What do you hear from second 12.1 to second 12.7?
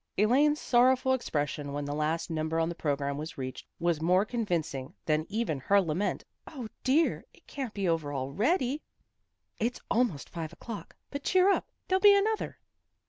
another."